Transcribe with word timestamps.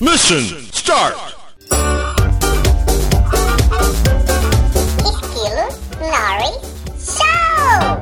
Mission 0.00 0.40
start! 0.72 1.14
Esquilo 5.04 5.68
Lori 6.00 6.54
Show! 6.96 8.00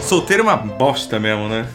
Solteiro 0.00 0.42
é 0.42 0.44
uma 0.44 0.56
bosta 0.56 1.18
mesmo, 1.18 1.48
né? 1.48 1.68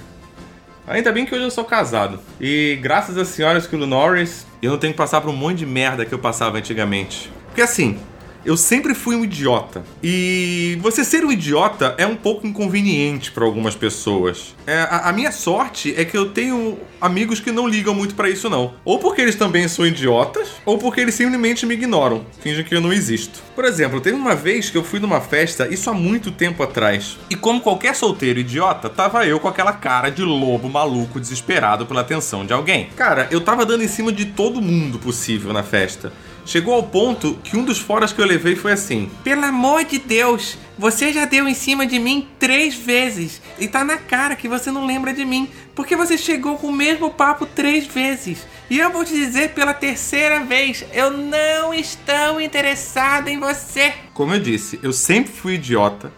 Ainda 0.88 1.12
bem 1.12 1.26
que 1.26 1.36
hoje 1.36 1.44
eu 1.44 1.52
sou 1.52 1.66
casado. 1.66 2.22
E 2.40 2.80
graças 2.82 3.18
à 3.18 3.26
senhora 3.26 3.60
Esquilo 3.60 3.86
Norris, 3.86 4.48
eu 4.62 4.72
não 4.72 4.78
tenho 4.78 4.94
que 4.94 4.98
passar 4.98 5.20
por 5.20 5.30
um 5.30 5.36
monte 5.36 5.58
de 5.58 5.66
merda 5.66 6.06
que 6.06 6.14
eu 6.14 6.20
passava 6.20 6.58
antigamente. 6.58 7.30
Porque 7.48 7.62
assim, 7.62 8.00
eu 8.46 8.56
sempre 8.56 8.94
fui 8.94 9.16
um 9.16 9.24
idiota. 9.24 9.84
E 10.04 10.78
você 10.82 11.04
ser 11.04 11.26
um 11.26 11.32
idiota 11.32 11.96
é 11.98 12.06
um 12.06 12.16
pouco 12.16 12.46
inconveniente 12.46 13.32
para 13.32 13.44
algumas 13.44 13.76
pessoas. 13.76 14.56
É, 14.68 14.78
a, 14.82 15.10
a, 15.10 15.14
minha 15.14 15.32
sorte 15.32 15.94
é 15.98 16.06
que 16.06 16.16
eu 16.16 16.30
tenho 16.30 16.78
amigos 17.02 17.40
que 17.40 17.52
não 17.52 17.68
ligam 17.68 17.96
muito 17.96 18.14
para 18.14 18.30
isso, 18.30 18.50
não. 18.50 18.76
Ou 18.86 19.00
porque 19.00 19.22
eles 19.22 19.36
também 19.36 19.68
são 19.68 19.86
idiotas, 19.86 20.50
ou 20.66 20.78
porque 20.78 21.02
eles 21.02 21.16
simplesmente 21.16 21.66
me 21.66 21.74
ignoram, 21.74 22.26
fingem 22.40 22.64
que 22.64 22.76
eu 22.76 22.82
não 22.82 22.94
existo. 22.94 23.42
Por 23.56 23.66
exemplo, 23.66 24.00
teve 24.00 24.16
uma 24.16 24.36
vez 24.36 24.70
que 24.70 24.78
eu 24.78 24.84
fui 24.84 25.00
numa 25.00 25.22
festa, 25.22 25.68
isso 25.68 25.90
há 25.90 25.94
muito 25.94 26.32
tempo 26.32 26.62
atrás. 26.62 27.18
E 27.30 27.36
como 27.36 27.62
qualquer 27.62 27.96
solteiro 27.96 28.40
idiota, 28.40 28.90
tava 28.90 29.26
eu 29.26 29.40
com 29.40 29.48
aquela 29.48 29.74
cara 29.74 30.10
de 30.10 30.22
lobo 30.22 30.70
maluco 30.70 31.20
desesperado 31.20 31.86
pela 31.86 32.02
atenção 32.02 32.46
de 32.46 32.54
alguém. 32.54 32.90
Cara, 32.96 33.28
eu 33.32 33.42
tava 33.42 33.66
dando 33.66 33.84
em 33.84 33.88
cima 33.88 34.12
de 34.12 34.26
todo 34.26 34.62
mundo 34.62 35.00
possível 35.00 35.52
na 35.52 35.64
festa. 35.64 36.14
Chegou 36.46 36.76
ao 36.76 36.84
ponto 36.84 37.40
que 37.44 37.58
um 37.58 37.64
dos 37.66 37.80
foras 37.80 38.14
que 38.14 38.22
eu 38.22 38.26
levei 38.26 38.56
foi 38.56 38.72
assim: 38.72 39.10
Pelo 39.24 39.44
amor 39.44 39.84
de 39.84 39.98
Deus, 39.98 40.58
você 40.78 41.12
já 41.12 41.26
deu 41.26 41.48
em 41.48 41.56
cima 41.56 41.88
de 41.88 41.98
mim 41.98 42.28
três 42.38 42.76
vezes 42.76 43.42
e 43.58 43.68
tá 43.68 43.84
na 43.84 43.98
cara 43.98 44.36
que 44.36 44.48
você 44.48 44.72
não 44.72 44.86
lembra 44.86 45.12
de 45.12 45.26
mim, 45.26 45.50
porque 45.74 45.96
você 45.96 46.18
chegou 46.18 46.58
com 46.58 46.68
o 46.68 46.74
mesmo 46.74 47.10
papo 47.10 47.48
três 47.48 47.88
vezes. 47.88 48.46
E 48.70 48.78
eu 48.78 48.92
vou 48.92 49.04
te 49.04 49.14
dizer 49.14 49.54
pela 49.54 49.74
terceira 49.74 50.42
vez: 50.42 50.86
eu 50.94 51.10
não 51.10 51.74
estou 51.74 52.40
interessado 52.40 53.28
em 53.28 53.40
você. 53.40 53.94
Como 54.14 54.34
eu 54.34 54.40
disse, 54.40 54.80
eu 54.84 54.94
sempre 54.94 55.34
fui 55.34 55.56
idiota 55.56 56.14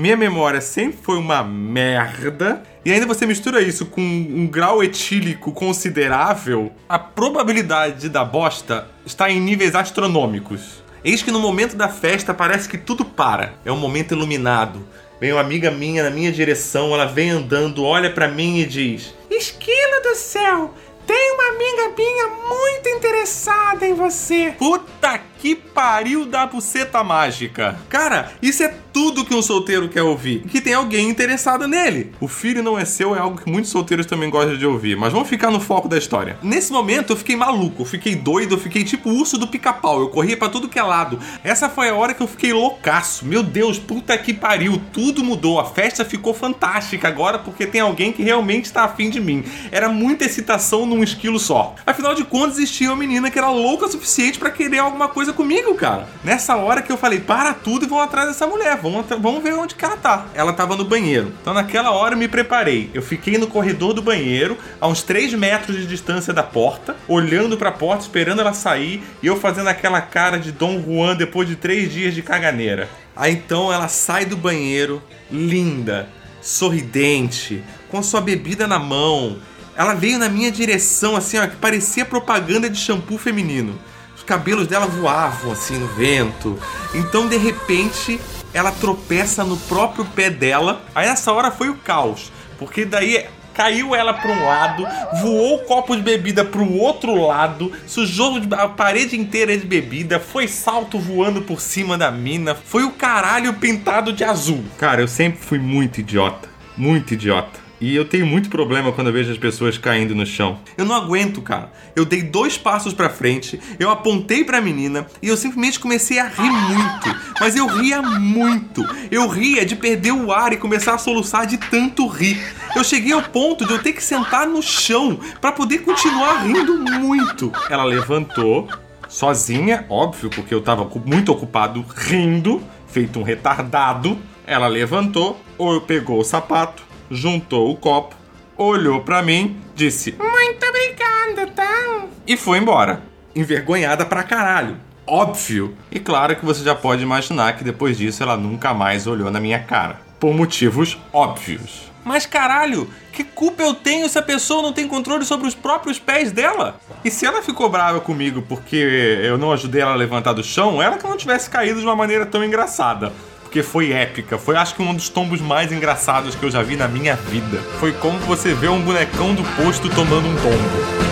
minha 0.00 0.16
memória 0.16 0.60
sempre 0.60 0.98
foi 1.02 1.16
uma 1.16 1.42
merda. 1.44 2.62
E 2.84 2.90
ainda 2.90 3.06
você 3.06 3.26
mistura 3.26 3.60
isso 3.60 3.86
com 3.86 4.00
um 4.00 4.46
grau 4.46 4.82
etílico 4.82 5.52
considerável, 5.52 6.72
a 6.88 6.98
probabilidade 6.98 8.08
da 8.08 8.24
bosta 8.24 8.88
está 9.04 9.30
em 9.30 9.38
níveis 9.38 9.74
astronômicos. 9.74 10.82
Eis 11.04 11.22
que 11.22 11.30
no 11.30 11.38
momento 11.38 11.76
da 11.76 11.88
festa 11.88 12.32
parece 12.32 12.68
que 12.68 12.78
tudo 12.78 13.04
para. 13.04 13.54
É 13.64 13.70
um 13.70 13.76
momento 13.76 14.14
iluminado. 14.14 14.86
Vem 15.20 15.32
uma 15.32 15.42
amiga 15.42 15.70
minha 15.70 16.02
na 16.02 16.10
minha 16.10 16.32
direção, 16.32 16.94
ela 16.94 17.04
vem 17.04 17.28
andando, 17.28 17.84
olha 17.84 18.10
para 18.10 18.26
mim 18.26 18.58
e 18.58 18.66
diz: 18.66 19.14
Esquilo 19.30 20.02
do 20.02 20.14
céu, 20.14 20.74
tem 21.06 21.32
uma 21.34 21.48
amiga 21.50 21.94
minha 21.94 22.28
muito 22.28 22.88
interessada 22.88 23.86
em 23.86 23.92
você. 23.92 24.54
Puta 24.58 25.20
que 25.40 25.54
pariu 25.54 26.26
da 26.26 26.46
buceta 26.46 27.02
mágica. 27.02 27.78
Cara, 27.88 28.32
isso 28.42 28.62
é 28.62 28.74
tudo 28.92 29.24
que 29.24 29.34
um 29.34 29.40
solteiro 29.40 29.88
quer 29.88 30.02
ouvir. 30.02 30.42
Que 30.42 30.60
tem 30.60 30.74
alguém 30.74 31.08
interessado 31.08 31.66
nele. 31.66 32.12
O 32.20 32.28
filho 32.28 32.62
não 32.62 32.78
é 32.78 32.84
seu 32.84 33.16
é 33.16 33.18
algo 33.18 33.40
que 33.40 33.50
muitos 33.50 33.70
solteiros 33.70 34.04
também 34.04 34.28
gostam 34.28 34.56
de 34.56 34.66
ouvir. 34.66 34.96
Mas 34.96 35.12
vamos 35.12 35.28
ficar 35.28 35.50
no 35.50 35.60
foco 35.60 35.88
da 35.88 35.96
história. 35.96 36.38
Nesse 36.42 36.70
momento 36.70 37.12
eu 37.12 37.16
fiquei 37.16 37.36
maluco, 37.36 37.84
fiquei 37.84 38.14
doido, 38.14 38.58
fiquei 38.58 38.84
tipo 38.84 39.10
urso 39.10 39.38
do 39.38 39.48
pica-pau. 39.48 40.00
Eu 40.00 40.08
corria 40.08 40.36
para 40.36 40.50
tudo 40.50 40.68
que 40.68 40.78
é 40.78 40.82
lado. 40.82 41.18
Essa 41.42 41.68
foi 41.68 41.88
a 41.88 41.94
hora 41.94 42.12
que 42.12 42.22
eu 42.22 42.28
fiquei 42.28 42.52
loucaço. 42.52 43.24
Meu 43.24 43.42
Deus, 43.42 43.78
puta 43.78 44.16
que 44.18 44.34
pariu. 44.34 44.80
Tudo 44.92 45.24
mudou. 45.24 45.58
A 45.58 45.64
festa 45.64 46.04
ficou 46.04 46.34
fantástica 46.34 47.08
agora 47.08 47.38
porque 47.38 47.66
tem 47.66 47.80
alguém 47.80 48.12
que 48.12 48.22
realmente 48.22 48.66
está 48.66 48.84
afim 48.84 49.08
de 49.08 49.20
mim. 49.20 49.44
Era 49.72 49.88
muita 49.88 50.24
excitação 50.24 50.84
num 50.84 51.02
esquilo 51.02 51.38
só. 51.38 51.74
Afinal 51.86 52.14
de 52.14 52.24
contas, 52.24 52.58
existia 52.58 52.90
uma 52.90 52.96
menina 52.96 53.30
que 53.30 53.38
era 53.38 53.48
louca 53.48 53.86
o 53.86 53.90
suficiente 53.90 54.38
para 54.38 54.50
querer 54.50 54.78
alguma 54.78 55.08
coisa 55.08 55.29
comigo, 55.32 55.74
cara. 55.74 56.06
Nessa 56.22 56.56
hora 56.56 56.82
que 56.82 56.90
eu 56.90 56.96
falei, 56.96 57.20
para 57.20 57.54
tudo 57.54 57.84
e 57.84 57.88
vão 57.88 58.00
atrás 58.00 58.28
dessa 58.28 58.46
mulher 58.46 58.76
vamos, 58.76 59.06
vamos 59.20 59.42
ver 59.42 59.54
onde 59.54 59.74
que 59.74 59.84
ela 59.84 59.96
tá. 59.96 60.26
Ela 60.34 60.52
tava 60.52 60.76
no 60.76 60.84
banheiro. 60.84 61.32
Então 61.40 61.54
naquela 61.54 61.90
hora 61.90 62.14
eu 62.14 62.18
me 62.18 62.28
preparei. 62.28 62.90
Eu 62.94 63.02
fiquei 63.02 63.38
no 63.38 63.46
corredor 63.46 63.92
do 63.92 64.02
banheiro, 64.02 64.56
a 64.80 64.86
uns 64.88 65.02
3 65.02 65.34
metros 65.34 65.76
de 65.76 65.86
distância 65.86 66.32
da 66.32 66.42
porta, 66.42 66.96
olhando 67.08 67.56
pra 67.56 67.72
porta, 67.72 68.02
esperando 68.02 68.40
ela 68.40 68.52
sair, 68.52 69.02
e 69.22 69.26
eu 69.26 69.36
fazendo 69.36 69.68
aquela 69.68 70.00
cara 70.00 70.38
de 70.38 70.52
Dom 70.52 70.82
Juan 70.82 71.16
depois 71.16 71.48
de 71.48 71.56
3 71.56 71.92
dias 71.92 72.14
de 72.14 72.22
caganeira. 72.22 72.88
Aí 73.14 73.32
então 73.32 73.72
ela 73.72 73.88
sai 73.88 74.24
do 74.24 74.36
banheiro, 74.36 75.02
linda, 75.30 76.08
sorridente, 76.40 77.62
com 77.90 78.02
sua 78.02 78.20
bebida 78.20 78.66
na 78.66 78.78
mão. 78.78 79.38
Ela 79.76 79.94
veio 79.94 80.18
na 80.18 80.28
minha 80.28 80.50
direção, 80.50 81.16
assim, 81.16 81.38
ó, 81.38 81.46
que 81.46 81.56
parecia 81.56 82.04
propaganda 82.04 82.68
de 82.68 82.78
shampoo 82.78 83.16
feminino. 83.16 83.78
Os 84.20 84.24
cabelos 84.24 84.66
dela 84.66 84.84
voavam 84.84 85.50
assim 85.50 85.78
no 85.78 85.86
vento. 85.86 86.58
Então, 86.94 87.26
de 87.26 87.38
repente, 87.38 88.20
ela 88.52 88.70
tropeça 88.70 89.42
no 89.44 89.56
próprio 89.56 90.04
pé 90.04 90.28
dela. 90.28 90.82
Aí 90.94 91.08
nessa 91.08 91.32
hora 91.32 91.50
foi 91.50 91.70
o 91.70 91.76
caos, 91.76 92.30
porque 92.58 92.84
daí 92.84 93.24
caiu 93.54 93.94
ela 93.94 94.12
para 94.12 94.30
um 94.30 94.44
lado, 94.44 94.86
voou 95.22 95.56
o 95.56 95.58
copo 95.60 95.96
de 95.96 96.02
bebida 96.02 96.44
para 96.44 96.60
o 96.60 96.76
outro 96.76 97.26
lado, 97.26 97.72
sujou 97.86 98.38
a 98.52 98.68
parede 98.68 99.18
inteira 99.18 99.56
de 99.56 99.66
bebida, 99.66 100.20
foi 100.20 100.46
salto 100.46 100.98
voando 100.98 101.40
por 101.40 101.58
cima 101.58 101.96
da 101.96 102.10
mina, 102.10 102.54
foi 102.54 102.84
o 102.84 102.92
caralho 102.92 103.54
pintado 103.54 104.12
de 104.12 104.22
azul. 104.22 104.62
Cara, 104.76 105.00
eu 105.00 105.08
sempre 105.08 105.40
fui 105.40 105.58
muito 105.58 105.98
idiota, 105.98 106.46
muito 106.76 107.14
idiota. 107.14 107.69
E 107.80 107.96
eu 107.96 108.04
tenho 108.04 108.26
muito 108.26 108.50
problema 108.50 108.92
quando 108.92 109.06
eu 109.06 109.12
vejo 109.12 109.32
as 109.32 109.38
pessoas 109.38 109.78
caindo 109.78 110.14
no 110.14 110.26
chão. 110.26 110.58
Eu 110.76 110.84
não 110.84 110.94
aguento, 110.94 111.40
cara. 111.40 111.72
Eu 111.96 112.04
dei 112.04 112.22
dois 112.22 112.58
passos 112.58 112.92
para 112.92 113.08
frente, 113.08 113.58
eu 113.78 113.88
apontei 113.88 114.44
para 114.44 114.58
a 114.58 114.60
menina 114.60 115.06
e 115.22 115.28
eu 115.28 115.36
simplesmente 115.36 115.80
comecei 115.80 116.18
a 116.18 116.28
rir 116.28 116.50
muito. 116.50 117.16
Mas 117.40 117.56
eu 117.56 117.66
ria 117.66 118.02
muito. 118.02 118.84
Eu 119.10 119.26
ria 119.28 119.64
de 119.64 119.74
perder 119.76 120.12
o 120.12 120.30
ar 120.30 120.52
e 120.52 120.58
começar 120.58 120.94
a 120.94 120.98
soluçar 120.98 121.46
de 121.46 121.56
tanto 121.56 122.06
rir. 122.06 122.38
Eu 122.76 122.84
cheguei 122.84 123.12
ao 123.12 123.22
ponto 123.22 123.64
de 123.64 123.72
eu 123.72 123.82
ter 123.82 123.94
que 123.94 124.02
sentar 124.02 124.46
no 124.46 124.62
chão 124.62 125.18
para 125.40 125.50
poder 125.50 125.78
continuar 125.78 126.44
rindo 126.44 126.78
muito. 126.78 127.50
Ela 127.70 127.84
levantou, 127.84 128.68
sozinha, 129.08 129.86
óbvio, 129.88 130.28
porque 130.28 130.52
eu 130.52 130.60
tava 130.60 130.88
muito 131.06 131.32
ocupado 131.32 131.82
rindo, 131.96 132.62
feito 132.88 133.18
um 133.18 133.22
retardado. 133.22 134.18
Ela 134.46 134.66
levantou, 134.66 135.40
ou 135.56 135.80
pegou 135.80 136.18
o 136.18 136.24
sapato, 136.24 136.89
juntou 137.10 137.70
o 137.70 137.76
copo, 137.76 138.14
olhou 138.56 139.00
para 139.00 139.22
mim, 139.22 139.60
disse: 139.74 140.14
Muito 140.18 140.66
obrigada, 140.66 141.46
tá? 141.54 142.04
E 142.26 142.36
foi 142.36 142.58
embora, 142.58 143.02
envergonhada 143.34 144.06
pra 144.06 144.22
caralho. 144.22 144.76
Óbvio. 145.06 145.76
E 145.90 145.98
claro 145.98 146.36
que 146.36 146.44
você 146.44 146.62
já 146.62 146.74
pode 146.74 147.02
imaginar 147.02 147.56
que 147.56 147.64
depois 147.64 147.98
disso 147.98 148.22
ela 148.22 148.36
nunca 148.36 148.72
mais 148.72 149.06
olhou 149.08 149.30
na 149.30 149.40
minha 149.40 149.58
cara. 149.58 150.00
Por 150.20 150.32
motivos 150.32 150.98
óbvios. 151.12 151.90
Mas 152.04 152.26
caralho, 152.26 152.88
que 153.12 153.24
culpa 153.24 153.62
eu 153.62 153.74
tenho 153.74 154.08
se 154.08 154.18
a 154.18 154.22
pessoa 154.22 154.62
não 154.62 154.72
tem 154.72 154.86
controle 154.86 155.24
sobre 155.24 155.48
os 155.48 155.54
próprios 155.54 155.98
pés 155.98 156.30
dela? 156.30 156.80
E 157.04 157.10
se 157.10 157.26
ela 157.26 157.42
ficou 157.42 157.68
brava 157.68 158.00
comigo 158.00 158.42
porque 158.42 158.76
eu 158.76 159.36
não 159.36 159.52
ajudei 159.52 159.82
ela 159.82 159.92
a 159.92 159.96
levantar 159.96 160.32
do 160.32 160.44
chão, 160.44 160.80
ela 160.80 160.96
que 160.96 161.06
não 161.06 161.16
tivesse 161.16 161.50
caído 161.50 161.80
de 161.80 161.84
uma 161.84 161.96
maneira 161.96 162.24
tão 162.24 162.44
engraçada 162.44 163.12
porque 163.50 163.64
foi 163.64 163.90
épica. 163.90 164.38
Foi 164.38 164.54
acho 164.54 164.76
que 164.76 164.82
um 164.82 164.94
dos 164.94 165.08
tombos 165.08 165.40
mais 165.40 165.72
engraçados 165.72 166.36
que 166.36 166.44
eu 166.44 166.50
já 166.52 166.62
vi 166.62 166.76
na 166.76 166.86
minha 166.86 167.16
vida. 167.16 167.58
Foi 167.80 167.92
como 167.92 168.16
você 168.20 168.54
vê 168.54 168.68
um 168.68 168.80
bonecão 168.80 169.34
do 169.34 169.42
posto 169.60 169.88
tomando 169.88 170.28
um 170.28 170.36
tombo. 170.36 171.09